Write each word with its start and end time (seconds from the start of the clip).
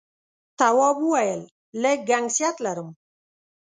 تواب 0.59 0.97
وويل: 1.05 1.41
لږ 1.81 1.99
گنگسیت 2.09 2.55
لرم. 2.65 2.89